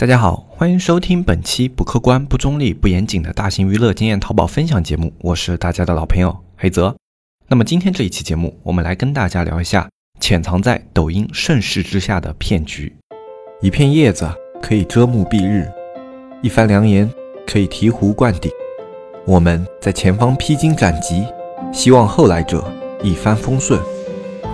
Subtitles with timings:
[0.00, 6.96] 大家好，欢迎收听本期不客观、不中立、不严谨的大型娱乐经验淘宝分享节目，我是大家的老朋友黑泽。
[7.48, 9.86] 那么今天这一期节目，我们来跟大家聊一下
[10.18, 12.96] 潜藏在抖音盛世之下的骗局。
[13.60, 14.26] 一片叶子
[14.62, 15.70] 可以遮目蔽日，
[16.40, 17.06] 一番良言
[17.46, 18.50] 可以醍醐灌顶。
[19.26, 21.26] 我们在前方披荆斩棘，
[21.74, 22.64] 希望后来者
[23.02, 23.78] 一帆风顺，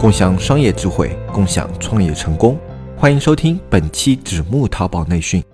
[0.00, 2.58] 共享商业智慧，共享创业成功。
[2.98, 5.44] 欢迎收听本期纸木淘宝内训。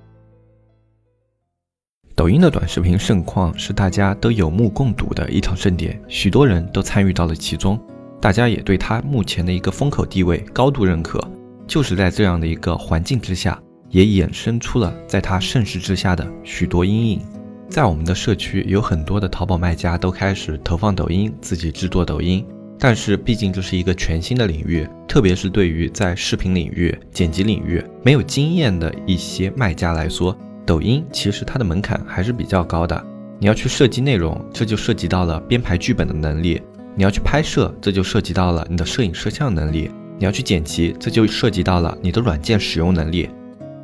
[2.15, 7.77] 抖音的短视频盛况是大家都有目共睹的一场盛典，许多人都参与到了其中，
[8.21, 11.21] 大家也对它目前的一个风口地位高度认可。
[11.67, 17.21] 就是在这样的一个环境之下，也衍生出了在它盛世之下的许多阴影。
[17.69, 22.47] 在我们的社区，有很多的淘宝卖家都开始投放抖音，自己制作抖音。
[22.85, 30.37] 但是毕竟这是一个全新的领域，特别是对于在视频领域、剪辑领域没有经验的一些卖家来说，
[30.67, 33.01] 抖音其实它的门槛还是比较高的。
[33.39, 36.61] 你要去设计内容，这就涉及到了编排剧本的能力；
[36.97, 43.31] 你要去拍摄，这就涉及到了你的摄影摄像能力；你要去剪辑，这就涉及到了你的软件使用能力。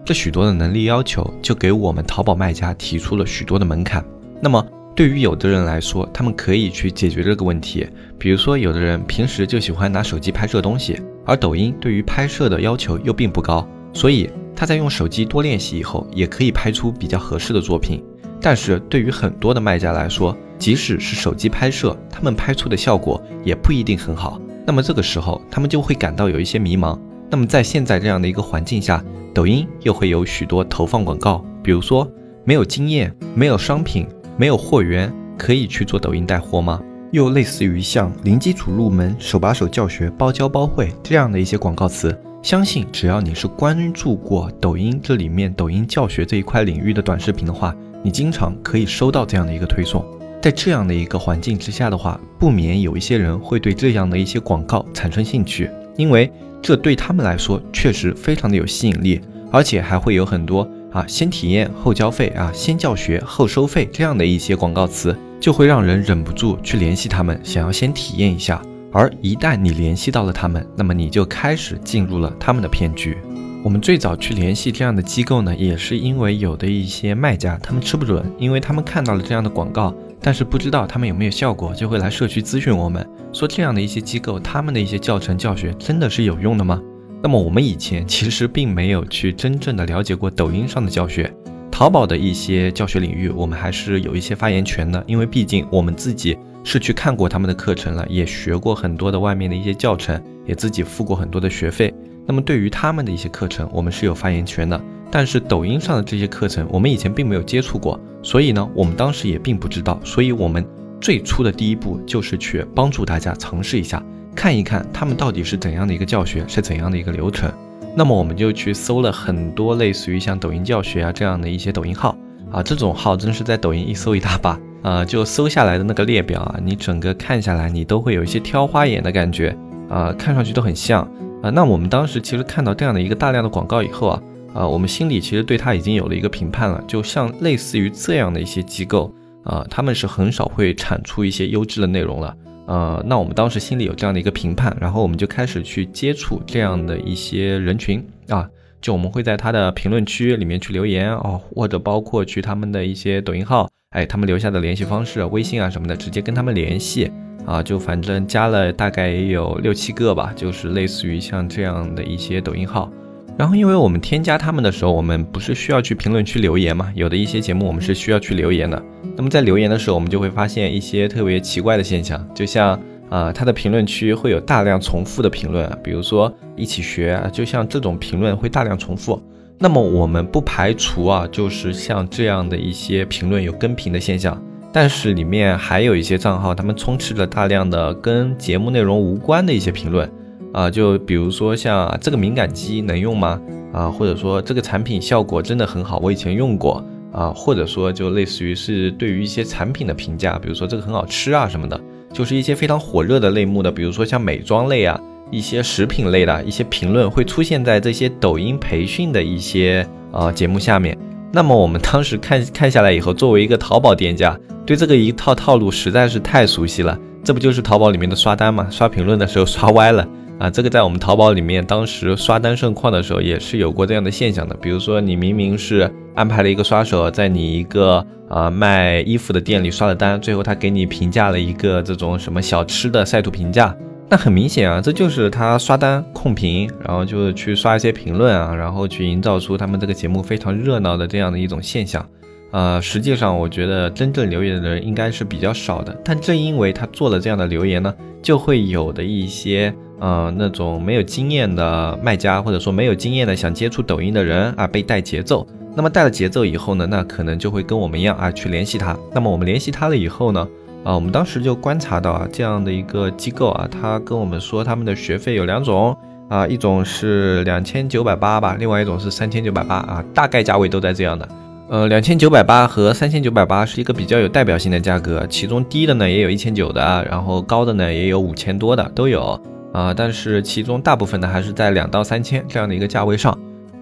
[0.05, 4.05] 这许多的能力要求，就给我们淘宝卖家提出了许多的门槛。
[4.43, 4.67] 那么，
[4.99, 7.87] 对于有的人来说，他们可以去解决这个问题。
[8.19, 18.03] 比如说，有的人平时就喜欢拿手机拍摄东西，而抖音对于拍摄的要求又并不高，所以他在用手机多练习以后，也可以拍出比较合适的作品。
[18.41, 24.41] 但是对于很多的卖家来说，即使是手机拍摄，他们拍出的效果也不一定很好。
[24.67, 26.99] 那么这个时候，他们就会感到有一些迷茫。
[27.31, 29.01] 那么在现在这样的一个环境下，
[29.33, 32.11] 抖音又会有许多投放广告，比如说
[32.43, 34.05] 没有经验、没有商品。
[34.39, 36.81] 没有货源可以去做抖音带货吗？
[37.11, 50.05] 又类似于像零基础入门、手把手教学、包教包会这样的一些广告词，相信只要你是关注过抖音这里面抖音教学这一块领域的短视频的话，你经常可以收到这样的一个推送。
[50.41, 56.31] 在这样的一个环境之下的话，不免有一些人会对这样的一些广告产生兴趣，因为
[56.63, 60.69] 这对他们来说确实非常的有吸引力，而且还会有很多。
[60.93, 68.63] 啊，先体验后交费啊，先教学后收费，这样的一些广告词就会让人忍不住去联系他们，想要先体验一下。
[68.91, 73.19] 而一旦你联系到了他们，那么你就开始进入了他们的骗局。
[73.63, 86.81] 我们最早去联系这样的机构呢，也是因为有的一些卖家他们吃不准，因为他们看到了这样的广告，但是不知道他们有没有效果，就会来社区咨询我们，说这样的一些机构，他们的一些教程教学真的是有用的吗？
[87.23, 91.33] 那么我们以前其实并没有去真正的了解过抖音上的教学，
[91.71, 101.93] 淘宝的一些教学领域，我们还是有一些发言权的，因为毕竟我们自己是去看过他们的课程了，也学过很多的外面的一些教程，也自己付过很多的学费。
[102.27, 104.81] 那么对于他们的一些课程，我们是有发言权的。
[105.11, 109.99] 但是抖音上的这些课程，我们以前并没有接触过，所以呢，我们当时也并不知道。
[110.05, 110.63] 所以我们
[111.01, 114.05] 最初的第一步就是去帮助大家尝试一下。
[114.39, 117.53] 看一看他们到底是怎样的一个教学，是怎样的一个流程。
[117.97, 122.17] 那么我们就去搜了很多类似于像抖音教学啊这样的一些抖音号
[122.53, 131.03] 啊，这种号真是在抖音一搜一大把啊，就搜下来的那个列表啊，你整个看下来，你都会有一些挑花眼的感觉啊，看上去都很像
[131.43, 131.51] 啊。
[131.51, 134.23] 那我们当时其实看到这样的一个大量的广告以后啊，
[134.55, 139.13] 啊，我们心里其实对它已经有了一个评判了，就像类似于这样的一些机构
[139.43, 142.33] 啊，他们是很少会产出一些优质的内容了。
[142.69, 148.47] 呃，那我们当时心里有这样的一个评判，然后我们就开始去接触这样的一些人群啊，
[148.79, 157.11] 就我们会在他的评论区里面去留言哦，或者包括去他们的一些抖音号，哎，他们留下的联系方式、微信啊什么的，直接跟他们联系
[157.47, 162.93] 啊，就反正加了大概也有六七个吧，就是类似于像这样的一些抖音号。
[163.39, 166.91] 然后，因为我们添加他们的时候，我们不是需要去评论区留言嘛？
[166.97, 168.83] 有的一些节目我们是需要去留言的。
[169.17, 172.77] 那么在留言的时候，我们就会发现一些特别奇怪的现象，就像
[173.09, 179.23] 啊，他的评论区会有大量重复的评论，比如说一起学，就像这种评论会大量重复。
[179.57, 184.37] 那么我们不排除啊，就是像这样的一些评论有跟评的现象，
[184.73, 190.11] 但是里面还有一些账号，他们充斥着大量的跟节目内容无关的一些评论。
[190.53, 193.41] 啊，就比如说像这个敏感肌能用吗？
[193.73, 201.79] 啊，或者说这个产品效果真的很好，我以前用过啊，或者说就类似于是对于一些产品的评价，比如说这个很好吃啊什么的，
[202.13, 204.99] 就是一些非常火热的类目的，比如说像美妆类啊，
[205.31, 210.97] 一些食品类的一些评论会出现在这些抖音培训的一些呃节目下面。
[211.31, 214.35] 那么我们当时看看下来以后，作为一个淘宝店家，
[214.65, 218.67] 对这个一套套路实在是太熟悉了，这不就是淘宝里面的刷单嘛？
[218.71, 220.09] 刷评论的时候刷歪了。
[220.39, 224.57] 啊，这个在我们淘宝里面当时刷单盛况的时候也是有过这样的现象的。
[224.57, 233.77] 比如说你明明是安排了一个刷手在你一个啊卖衣服的店里刷了单，最后他给你评价了一个这种什么小吃的晒图评价。
[234.11, 242.03] 那很明显啊，这就是他刷单控评，然后就是去刷一些评论啊，然后去营造出他们这个节目非常热闹的这样的一种现象。
[242.51, 245.95] 呃，实际上我觉得真正留言的人应该是比较少的。
[246.05, 255.47] 但正因为他做了这样的留言呢，就会有的一些呃那种没有经验的卖家，或者说没有经验的想接触抖音的人啊，被带节奏。
[255.77, 258.99] 那么带了节奏以后呢，那可能就会跟我们一样啊去联系他。
[259.13, 260.49] 那么我们联系他了以后呢？
[260.85, 265.95] 啊，我们当时就观察到啊，这样的一个机构啊，他跟我们说他们的学费有两种
[266.29, 271.29] 啊，一种是两千九百八吧，另外一种是三千九百八啊，大概价位都在这样的。
[271.71, 279.39] 呃，两千九百八和三千九百八是一个比较有代表性的价格，其中低的呢也有一千九的，然后高的呢也有五千多的都有
[279.75, 283.39] 啊，但是其中大部分呢还是在两到三千这样的一个价位上。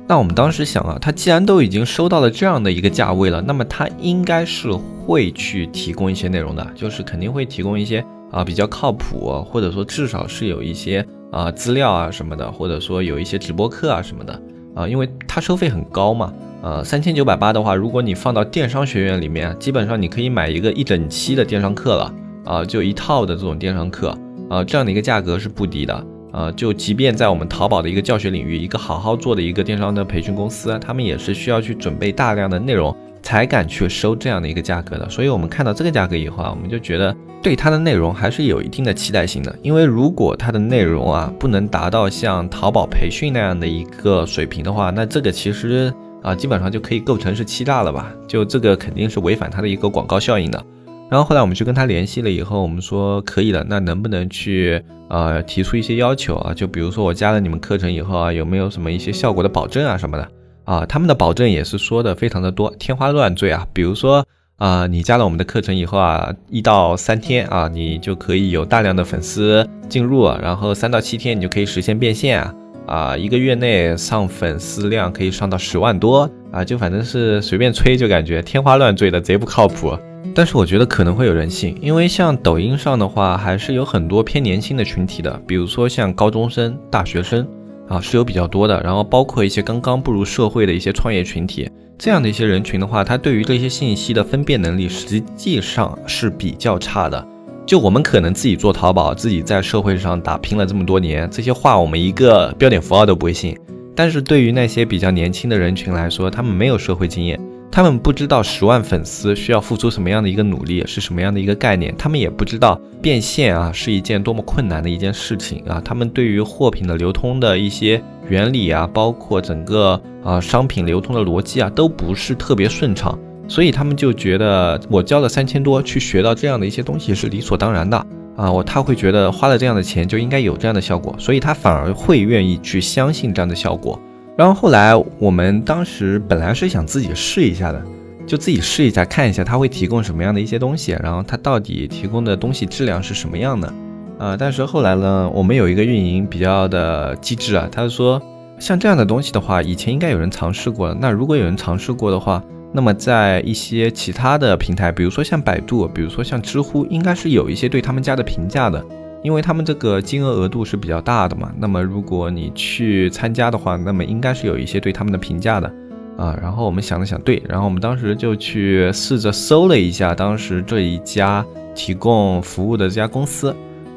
[0.08, 4.68] 那我们当时想啊，他既然都已经收到了这样的一个价位了，那么他应该是
[5.06, 14.40] 会去提供一些内容的，就是肯定会提供一些啊比较靠谱，或者说至少是有一些啊资料啊什么的，或者说有一些直播课啊什么的
[14.76, 16.32] 啊，因为他收费很高嘛，
[16.62, 22.14] 呃三千九百八的话，如果你放到电商学院里面，基本上你可以买一个一整期的电商课了
[22.44, 24.16] 啊，就一套的这种电商课
[24.48, 26.06] 啊，这样的一个价格是不低的。
[26.32, 35.08] 呃，就即便在我们淘宝的一个教学领域，一个好好做的一个电商的培训公司，他们也是需要去准备大量的内容，才敢去收这样的一个价格的。
[35.08, 39.56] 所以，我们看到这个价格以后啊，我们就觉得对它的内容还是有一定的期待性的。
[39.62, 45.94] 因为如果它的内容啊不能达到像淘宝培训那样的一个水平的话，那这个其实
[46.24, 48.12] 啊基本上就可以构成是欺诈了吧？
[48.26, 50.60] 就这个肯定是违反它的一个广告效应的。
[51.08, 56.52] 然后后来我们去跟他联系了以后，我们说可以了，那能不能去呃提出一些要求啊？
[56.52, 60.28] 就比如说我加了你们课程以后啊，有没有什么一些效果的保证啊什么的
[60.64, 60.84] 啊？
[60.84, 63.64] 他们的保证也是说的非常的多，天花乱坠啊。
[63.72, 64.26] 比如说
[64.56, 72.54] 啊，你加了我们的课程以后啊，一到三天啊，你就可以有大量的粉丝进入，然后三到七天你就可以实现变现啊。
[72.86, 79.94] 啊，一个月内上粉丝量可以上到十万多啊，就反正是随便吹就感觉天花乱坠的，贼不靠谱。
[80.34, 87.46] 但是我觉得可能会有人信，因为像抖音上的话，还是有很多偏年轻的群体的，比如说像高中生、大学生
[87.88, 88.80] 啊，是有比较多的。
[88.82, 97.26] 然后包括一些刚刚步入社会的一些创业群体，这样的一些人群的话，他对于这些信息的分辨能力实际上是比较差的。
[97.66, 103.58] 就我们可能自己做淘宝，自己在社会上打拼了这么多年，这些话我们一个标点符号都不会信。
[103.94, 107.40] 但是对于那些比较年轻的人群来说，他们没有社会经验。
[107.76, 111.94] 他们不知道十万粉丝需要付出什么样的一个努力，是什么样的一个概念。
[111.98, 115.78] 他们也不知道变现啊是一件多么困难的一件事情啊。
[115.84, 123.18] 他们对于货品的流通的一些原理啊，包括整个啊商品流通的逻辑啊，都不是特别顺畅。
[123.46, 128.06] 所以他们就觉得我交了三千多去学到这样的一些东西是理所当然的
[128.38, 128.50] 啊。
[128.50, 134.00] 我他会觉得花了这样的钱就应该有这样的效果，所以他反而会愿意去相信这样的效果。
[134.36, 137.82] 然后后来，我们当时本来是想自己试一下的，
[138.26, 143.72] 就自己试一下，看一下他会提供什么样的一些东西，然后他到底提供的东西质量是什么样的，
[144.18, 148.20] 啊，但是后来呢，我们有一个运营比较的机智啊，他说，
[148.58, 158.84] 像这样的东西的话，以前应该有人尝试过了，那如果有人尝试过的话，那么在一些其他的平台，比如说像百度，比如说像知乎，应该是有一些对他们家的评价的。
[159.22, 165.72] 因为他们这个金额额度是比较大的嘛，那么如果你去参加的话，那么应该是有一些对他们的评价的
[166.16, 166.38] 啊。
[166.40, 171.44] 然后我们想了想，对，然后我们当时就去试着搜了一下当时这一家
[171.74, 173.54] 提供服务的这家公司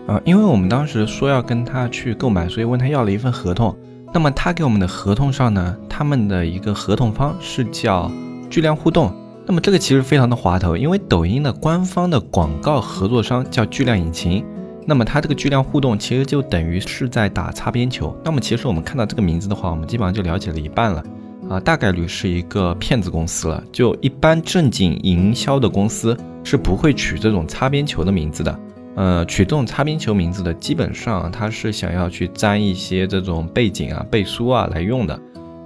[0.08, 3.76] 啊，因为我们当时说要跟他去购买，所以问他要了一份合同。
[4.12, 8.12] 那么他给我们的合同上呢，他们的一个合同方是叫
[8.50, 9.14] 巨量互动。
[9.46, 14.44] 那么这个其实非常的滑头，因为抖音的官方的广告合作商叫巨量引擎。
[14.90, 18.12] 那么它这个巨量互动其实就等于是在打擦边球。
[18.26, 21.04] 那么其实我们看到这个名字的话，我们基本上就了解了一半了
[21.48, 23.64] 啊，大概率是一个骗子公司了。
[23.72, 28.60] 就一般正经营销的公司是不会取这种擦边球的名字的。
[28.96, 35.18] 呃，取这种擦边球名字的，基本上他是想要去沾一些这种背景啊、背书啊来用的。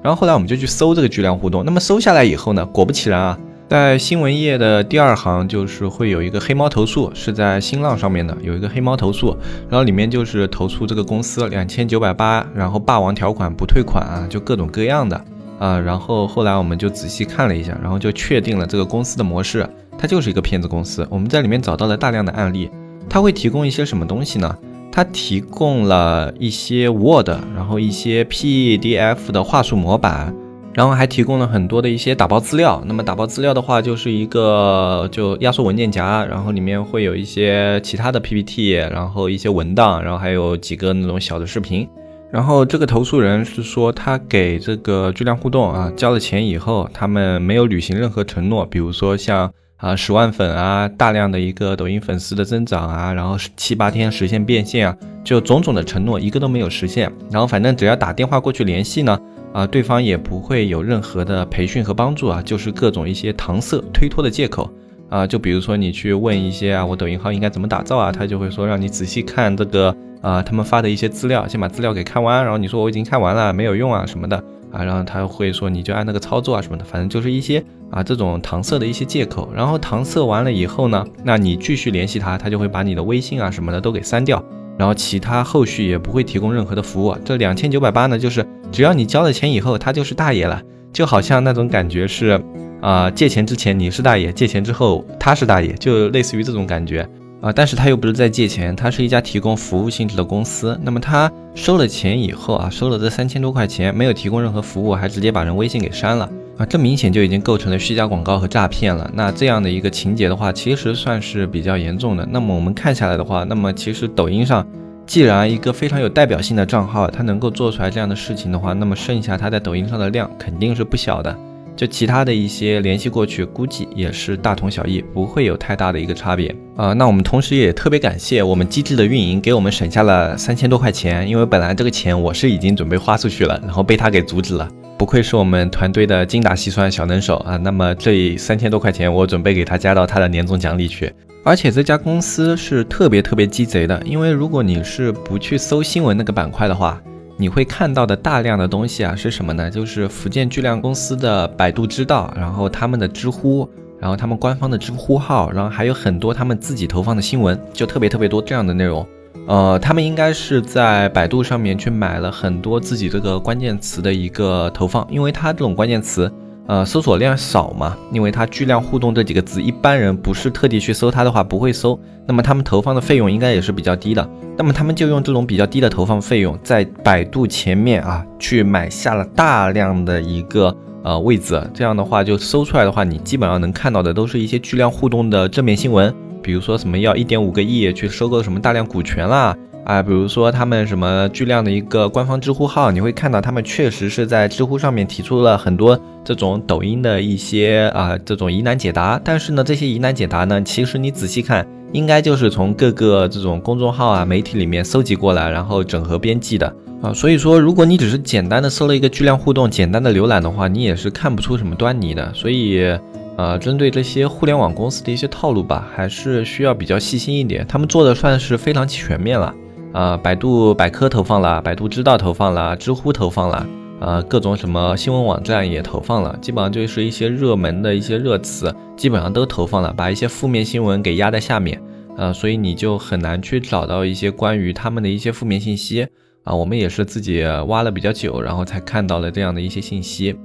[0.04, 3.40] 然后后来我们就去搜这个巨量互动，那么搜下来以后呢，果不其然啊。
[3.74, 9.36] 在新闻页的第二行，就是会有一个黑猫投诉，是在新浪上面的，有一个黑猫投诉，
[9.68, 15.20] 然后里面就是投诉这个公司两千九百八，然后霸王条款不退款啊，就各种各样的
[15.58, 15.80] 啊。
[15.80, 21.08] 然后后来我们就仔细看了一下，然后就确定了这个公司的模式，它就是一个骗子公司。
[21.10, 22.70] 我们在里面找到了大量的案例，
[23.10, 24.56] 它会提供一些什么东西呢？
[24.92, 30.32] 它提供了一些 Word，然后一些 PDF 的话术模板。
[30.74, 32.84] 然后还提供了很多的一些打包资料。
[32.86, 41.88] 那么打包资料的话，就是一个就压缩文件夹，然后里面会有一些其他的 PPT，然后一些文档，然后还有几个那种小的视频。
[42.32, 57.14] 然后这个投诉人是说，他给这个巨量互动啊交了钱以后，他们没有履行任何承诺，比如说像啊十万粉啊，大量的一个抖音粉丝的增长啊，然后七八天实现变现啊，就种种的承诺一个都没有实现。
[57.30, 59.20] 然后反正只要打电话过去联系呢。
[59.54, 64.68] 啊，对方也不会有任何的培训和帮助啊，就是各种一些搪塞、推脱的借口
[65.10, 65.28] 啊。
[65.28, 79.52] 就比如说你去问一些啊，我抖音号应该怎么打造啊，他就会说让你仔细看这个啊，他们发的一些资料，先把资料给看完，然后你说我已经看完了，没有用啊什么的啊，然后他会说你就按那个操作啊什么的，反正就是一些啊这种搪塞的一些借口。
[79.56, 84.44] 然后搪塞完了以后呢，那你继续联系他，他就会把你的微信啊什么的都给删掉。
[84.84, 87.16] 然后其他后续也不会提供任何的服务。
[87.24, 90.62] 这两千九百八呢，就是只要你交了钱以后，他就是大爷了，
[90.92, 92.38] 就好像那种感觉是，
[92.82, 97.08] 啊，借钱之前你是大爷，借钱之后他是大爷，就类似于这种感觉
[97.40, 97.50] 啊。
[97.54, 100.78] 但是他又不是在借钱，他是一家提供服务性质的公司。
[100.84, 106.30] 那么他收了钱以后啊，收了这三千多块钱，没有提供任何服务，还直接把人微信给删了。
[106.58, 109.10] 啊，这明显就已经构成了虚假广告和诈骗了。
[109.16, 112.28] 那这样的一个情节的话，其实算是比较严重的。
[112.30, 114.66] 那么我们看下来的话，那么其实抖音上，
[115.08, 121.36] 既然一个非常有代表性的账号，它能够做出来这样的事情的话，那么剩下它在抖音上的量肯定是不小的。
[121.76, 126.94] 就其他的一些联系过去，估计也是大同小异，不会有太大的一个差别啊。
[126.94, 134.70] 那我们同时也特别感谢我们机智的运营，给我们省下了三千多块钱，因为本来这个钱我是已经准备花出去了，然后被他给阻止了。
[134.96, 137.58] 不愧是我们团队的精打细算小能手啊！
[137.58, 141.12] 那么这三千多块钱，我准备给他加到他的年终奖里去。
[141.44, 147.02] 而且这家公司是特别特别鸡贼的，因为如果你是不去搜新闻那个板块的话，
[147.36, 149.70] 你会看到的大量的东西啊是什么呢？
[149.70, 153.68] 就是福建巨量公司的百度知道，然后他们的知乎，
[154.00, 159.06] 然后他们官方的知乎号，然后还有很多他们自己投放的新闻，就特别特别多这样的内容。
[159.46, 166.32] 呃，他们应该是在百度上面去买了很多自己这个关键词的一个投放，因为它这种关键词，
[166.66, 174.28] 呃，搜索量少嘛，因为它巨量互动这几个字，一般人不是特地去搜它的话不会搜，那么他们投放的费用应该也是比较低的，
[174.58, 186.14] 那么他们就用这种比较低的投放费用，在百度前面啊去买下了大量的一个呃位置，这样的话就搜出来的话，你基本上能看到的都是一些巨量互动的正面新闻。
[186.42, 189.56] 比如说什么要一点五个亿去收购什么大量股权啦，
[189.86, 212.98] 啊，比如说他们什么巨量的一个官方知乎号，你会看到他们确实是在知乎上面提出了很多这种抖音的一些啊这种疑难解答，但是呢，这些疑难解答呢，其实你仔细看，应该就是从各个这种公众号啊媒体里面搜集过来，然后整合编辑的啊，所以说如果你只是简单的搜了一个巨量互动，简单的浏览的话，你也是看不出什么端倪的，所以。
[213.36, 217.66] 呃，针对这些互联网公司的一些套路吧，还是需要比较细心一点。
[217.68, 219.52] 他们做的算是非常全面了。
[219.94, 223.68] 啊，百度百科投放了，百度知道投放了，知乎投放了，
[224.00, 231.82] 呃，各种什么新闻网站也投放了，基本上就是一些热门的一些热词，基本上都投放了，把一些负面新闻给压在下面。
[232.18, 236.08] 呃，所以你就很难去找到一些关于他们的一些负面信息。
[236.44, 240.36] 啊，我们也是自己挖了比较久，然后才看到了这样的一些信息。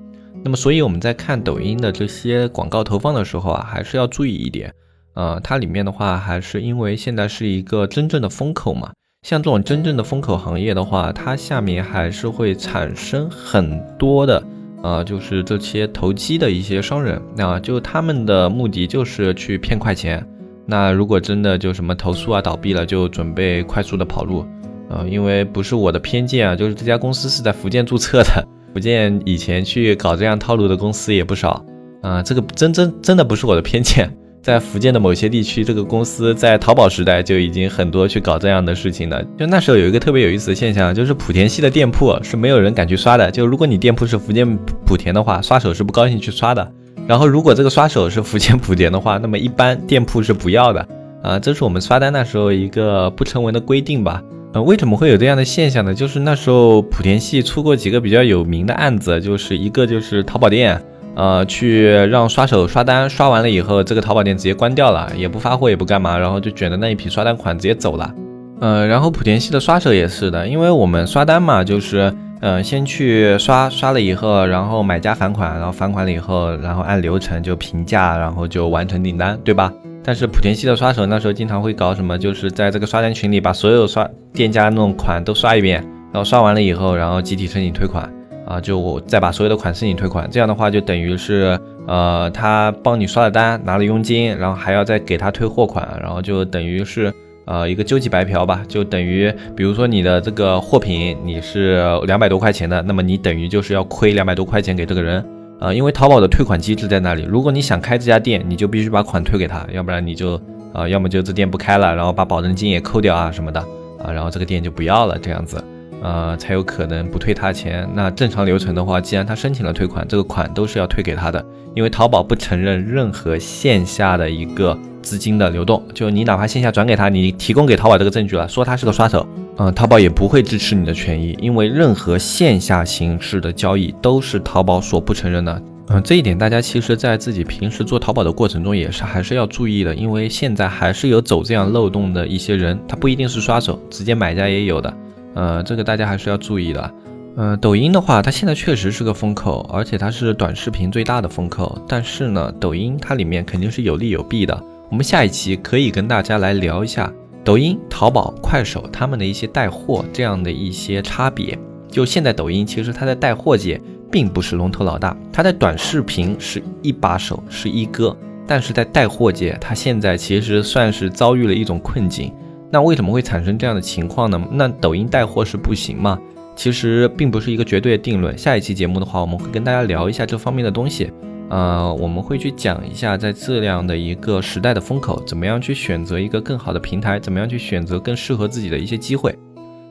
[0.44, 4.72] 那么，所以我们在看抖音的这些广告投放的时候啊，还是要注意一点，
[5.14, 14.42] 呃，它里面的话还是因为现在是一个真正的风口嘛，像这种真正的风口行业的话，它下面还是会产生很多的，
[14.82, 20.24] 呃，就是这些投机的一些商人，那就他们的目的就是去骗快钱。
[20.64, 24.46] 那如果真的就什么投诉啊倒闭了，就准备快速的跑路，
[24.88, 28.46] 呃，因为不是我的偏见啊，就是这家公司是在福建注册的。
[28.72, 31.64] 福建以前去搞这样套路的公司也不少，
[32.02, 34.16] 啊，这个真真真的不是我的偏见，
[34.48, 39.22] 在福建的某些地区，这个公司在淘宝时代就已经很多去搞这样的事情了。
[39.38, 43.30] 就那时候有一个特别有意思的现象，就是莆田系的店铺是没有人敢去刷的。
[43.30, 46.66] 就如果你店铺是福建莆田的话，刷手是不高兴去刷的。
[47.06, 50.88] 然后如果这个刷手是福建莆田的话，那么一般店铺是不要的。
[51.22, 54.24] 啊，这是我们刷单那时候一个不成文的规定吧。
[54.54, 55.92] 呃，为什么会有这样的现象呢？
[55.92, 60.82] 就是那时候莆田系出过几个比较有名的案子，就是一个就是淘宝店，
[61.18, 68.14] 呃，去让刷手刷单，刷完了以后，这个淘宝店直接关掉了，也不发货也不干嘛，然后就卷的那一批刷单款直接走了。
[68.60, 79.72] 呃，然后莆田系的刷手也是的，因为我们刷单嘛，就是呃先去刷刷了以后，然后买家返款，然后返款了以后，然后按流程就评价，然后就完成订单，对吧？
[80.04, 85.82] 但是莆田系的刷手那时候经常会搞什么，就是在这个刷单群里把所有刷店家那种款都刷一遍，
[86.12, 88.08] 然后刷完了以后，然后集体申请退款
[88.48, 97.12] 啊，就我再把所有的款申请退款，这样的话就等于是呃他帮你刷了单，拿了佣金，然后还要再给他退货款，然后就等于是
[97.44, 105.22] 呃一个究极白嫖吧，就等于比如说你的这个货品你是两百多块钱的，那么你等于就是要亏两百多块钱给这个人。
[105.60, 110.40] 呃，因为淘宝的退款机制在那里，如果你想开这家店，你就必须把款退给他，要不然你就，
[110.72, 113.58] 呃，要么就这店不开了，然后把保证金也扣掉啊什么的，
[114.00, 115.60] 啊，然后这个店就不要了，这样子，
[116.02, 117.88] 呃，才有可能不退他钱。
[117.94, 129.26] 那正常流程的话，既然他申请了退款，这个款都是要退给他的，因为淘宝不承认任何线下的一个资金的流动，就你哪怕线下转给他，你提供给淘宝这个证据了，说他是个刷手。
[129.60, 135.62] 嗯，淘宝也不会支持你的权益，因为任何线下形式的交易都是淘宝所不承认的。
[135.88, 144.94] 嗯，这一点大家其实，在自己平时做淘宝的过程中，也是还是要注意的，因为现在还是有走这样漏洞的一些人，他不一定是刷手，直接买家也有的。
[145.34, 146.94] 呃，这个大家还是要注意的。
[147.36, 151.80] 呃，抖音的话，它现在确实是个风口，而且它是短视频最大的风口。
[151.88, 154.60] 但是呢，抖音它里面肯定是有利有弊的。
[154.90, 157.12] 我们下一期可以跟大家来聊一下。
[157.44, 161.58] 抖音、淘宝、快手他们的一些带货这样的一些差别，
[161.88, 163.80] 就现在抖音其实它在带货界
[164.10, 168.14] 并不是龙头老大，它在短视频是一把手是一哥，
[168.46, 172.34] 但是在带货界它现在其实算是遭遇了一种困境。
[172.70, 174.40] 那为什么会产生这样的情况呢？
[174.52, 176.18] 那抖音带货是不行吗？
[176.54, 178.36] 其实并不是一个绝对的定论。
[178.36, 181.10] 下一期节目的话，我们会跟大家聊一下这方面的东西。
[181.50, 189.34] 呃，我们会去讲一下，在这样的一个时代的风口，怎么样去选择一个更好的平台，怎么样去选择更适合自己的一些机会。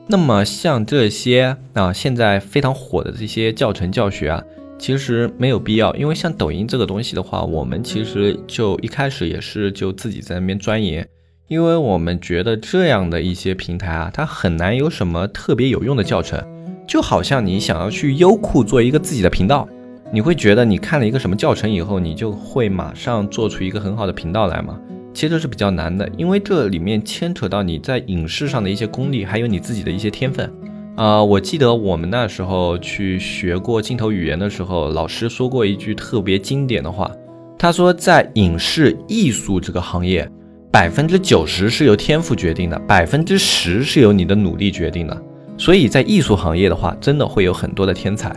[0.06, 4.44] 那么像这些啊，现在非常火的这些教程教学啊，
[4.78, 11.08] 其实没有必要，因为像抖音这个东西的话，我们其实就一开始也是就自己在那边钻研，
[11.50, 16.44] 因为我们觉得这样的一些平台啊，它很难有什么特别有用的教程，
[16.86, 19.66] 就好像你想要去优酷做一个自己的频道。
[20.12, 24.78] 你会觉得你看了一个什么教程以后，你就会马上做出一个很好的频道来吗？
[25.14, 30.52] 其实是比较难的，因为这里面牵扯到你在影视上的一些功力，还有你自己的一些天分。
[30.98, 37.10] 啊，我记得我们那时候去学过镜头语言的时候，老师说过一句特别经典的话，
[37.58, 40.30] 他说在影视艺术这个行业，
[40.78, 45.24] 百分之九十是由天赋决定的，百分之十是由你的努力决定的。
[45.58, 48.32] 所以在艺术行业的话，真的会有很多的天才。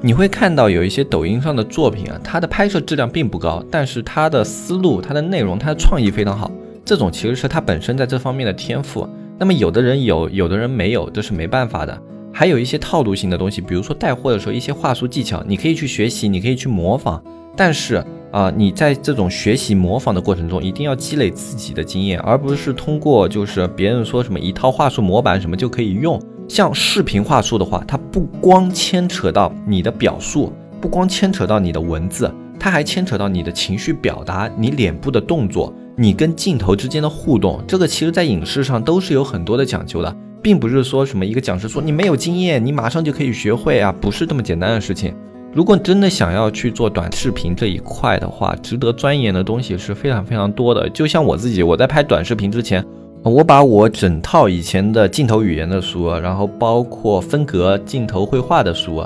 [0.00, 6.48] 你会看到有一些抖音上的作品啊，它的拍摄质量并不高，但是它的思路、它的内容、它的创意非常好。
[6.84, 9.04] 这种其实是它本身在这方面的天赋。
[9.36, 12.00] 那么有的人有，有的人没有，这是没办法的。
[12.32, 17.20] 还有一些套路性的东西，比如说带货的时候一些话术技巧，你可以去学习，你可以去模仿。
[17.56, 26.20] 但是啊，你在这种学习模仿的过程中，一定要积累自己的经验，而不是通过就是别人说什么一套话术模板什么就可以用。
[26.48, 37.62] 像视频话术的话，它不光牵扯到你的表述，不光牵扯到你的文字，它还牵扯到你的情绪表达、你脸部的动作、你跟镜头之间的互动。
[37.66, 45.14] 这个其实在影视上都是有很多的讲究的，并不是说什么一个讲师说你没有经验，你马上就可以学会啊，不是这么简单的事情。
[45.54, 50.88] 如果真的想要去做短视频这一块的话，值得钻研的东西是非常非常多的。
[50.88, 52.84] 就像我自己，我在拍短视频之前。
[53.24, 59.00] 我把我整套以前的镜头语言的书，然后包括分格镜头绘画的书，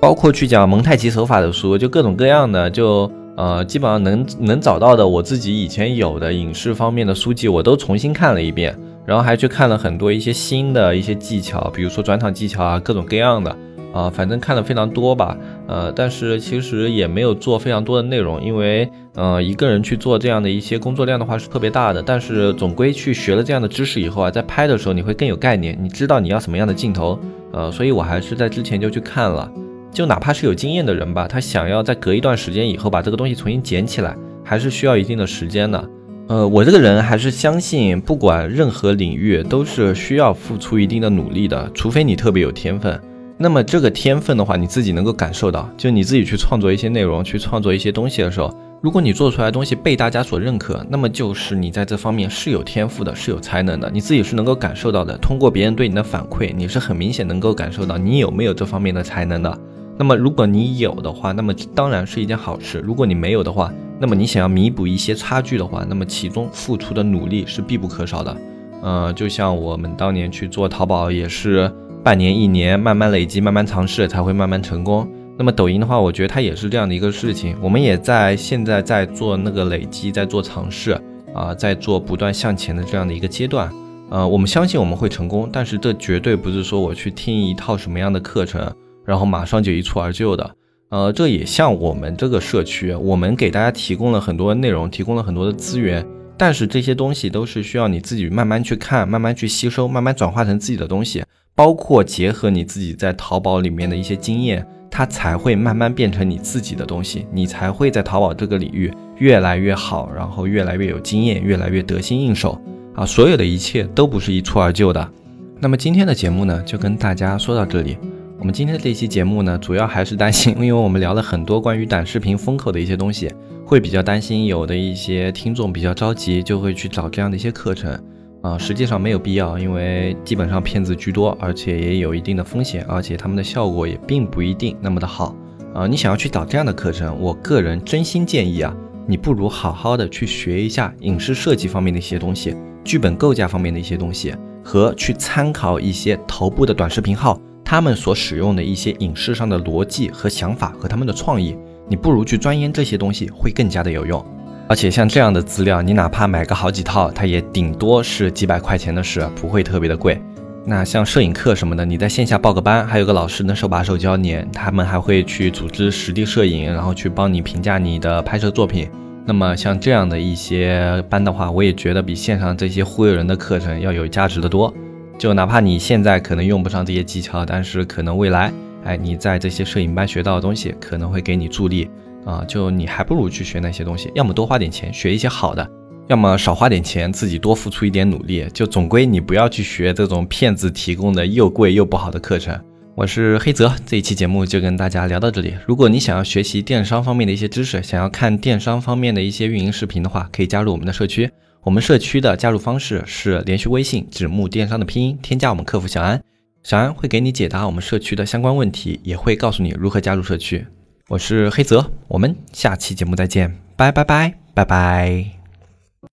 [0.00, 13.54] 包括去讲蒙太奇手法的书，就各种各样的，就呃基本上能能找到的我自己以前有的影视方面的书籍，我都重新看了一遍，然后还去看了很多一些新的一些技巧，比如说转场技巧啊，各种各样的。
[13.98, 22.00] 啊，反正看的非常多吧，呃，但是其实也没有做非常多的内容，因为，呃，一个人去做这样的一些工作量的话是特别大的。
[22.00, 27.18] 但是总归去学了这样的知识以后啊，在拍的时候你会更有概念，你知道你要什么样的镜头，
[27.50, 29.50] 呃，所以我还是在之前就去看了，
[29.92, 35.90] 就哪怕是有经验的人吧，他想要在隔一段时间以后把这个东西重新捡起来，还是需要一定的时间的。
[36.28, 43.00] 呃，我这个人还是相信，不管任何领域都是需要付出一定的努力的，除非你特别有天分。
[43.40, 55.16] 那么这个天分的话，你自己能够感受到，就你自己去创作一些内容，去创作一些东西的时候，如果你做出来的东西被大家所认可，那么就是你在这方面是有天赋的，是有才能的，你自己是能够感受到的。
[55.18, 59.56] 通过别人对你的反馈，你是很明显能够感受到你有没有这方面的才能的。
[59.96, 68.36] 那么如果你有的话，那么当然是一件好事；如果你没有的话，那么你想要弥补一些差距的话，那么其中付出的努力是必不可少的。
[68.82, 71.72] 呃，就像我们当年去做淘宝也是。
[72.08, 75.06] 半年、一年，慢慢累积，慢慢尝试，才会慢慢成功。
[75.36, 77.54] 那么抖音的话，我觉得它也是这样的一个事情。
[77.60, 80.98] 我们也在现在在做那个累积，在做尝试
[81.34, 83.70] 啊，在做不断向前的这样的一个阶段。
[84.08, 90.50] 呃，我们相信我们会成功，但是这绝对不是说我去听一套什么样的课程，然后马上就一蹴而就的。
[90.88, 96.06] 呃，这也像我们这个社区，我们给大家提供了很多内容，提供了很多的资源，
[96.38, 101.22] 但是这些东西都是需要你自己慢慢去看，慢慢去吸收，慢慢转化成自己的东西，
[101.58, 112.56] 包括结合你自己在淘宝里面的一些经验，它才会慢慢变成你自己的东西，你才会在淘宝这个领域越来越好，然后越来越有经验，越来越得心应手。
[112.94, 115.10] 啊，所有的一切都不是一蹴而就的。
[115.58, 117.98] 那么今天的节目呢，就跟大家说到这里。
[118.38, 123.32] 我们今天的这期节目呢，主要还是担心，因为我们聊了很多关于短视频风口的一些东西，
[123.66, 128.00] 会比较担心有的一些听众比较着急，就会去找这样的一些课程。
[128.40, 135.34] 啊，实际上没有必要，因为基本上骗子居多，而且也有一定的风险，而且他们的效果也并不一定那么的好。
[135.74, 138.74] 啊，你想要去找这样的课程，我个人真心建议啊，
[139.06, 142.56] 你不如好好的去学一下影视设计方面的一些东西。
[142.84, 151.56] 剧本构架方面的一些东西，和去参考一些头部的短视频号，他们所使用的一些影视上的逻辑和想法和他们的创意，
[151.88, 154.24] 你不如去钻研这些东西会更加的有用。
[154.68, 160.20] 而且像这样的资料，你哪怕买个好几套，它也顶多是几百块钱的事，不会特别的贵。
[160.66, 168.86] 那像摄影课什么的，你在线下报个班，还有个老师能手把手教你，他们还会去组织实地摄影，然后去帮你评价你的拍摄作品。
[169.24, 174.72] 那么像这样的一些班的话，我也觉得比线上这些忽悠人的课程要有价值的多。
[175.16, 178.52] 就哪怕你现在可能用不上这些技巧，但是可能未来，
[178.84, 181.88] 哎，你在这些摄影班学到的东西可能会给你助力
[182.24, 182.44] 啊。
[182.46, 185.68] 就你还不如去学那些东西，要么多花点钱学一些好的，
[186.06, 188.46] 要么少花点钱自己多付出一点努力。
[188.52, 192.58] 就总归你不要去学这种骗子提供的又贵又不好的课程。
[192.94, 195.54] 我是黑泽，这一期节目就跟大家聊到这里。
[195.66, 201.30] 如果你想要学习电商方面的一些知识，想要看电商方面的一些运营视频的话，可以加入我们的社区。
[201.62, 206.20] 我们社区的加入方式是连续微信“指木电商”的拼音，添加我们客服小安，
[206.64, 210.66] 小安会给你解答我们社区的相关问题，也会告诉你如何加入社区。
[211.08, 215.37] 我是黑泽，我们下期节目再见，拜拜拜拜拜。